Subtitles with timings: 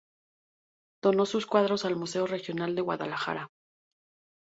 [1.03, 3.51] Donó sus cuadros al Museo Regional de Guadalajara.